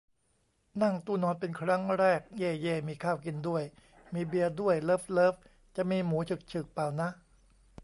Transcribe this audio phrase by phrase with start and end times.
[0.81, 3.63] นั่งตู้นอนเป็นครั้งแรก เย่ เย่ มีข้าวกินด้วย
[4.13, 5.35] มีเบียร์ด้วย เลิฟเลิฟ
[5.75, 7.09] จะมีหมูฉึกฉึกป่าวนะ